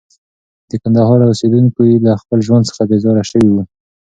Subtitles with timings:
[0.69, 3.61] د کندهار اوسېدونکي له خپل ژوند څخه بېزاره شوي وو.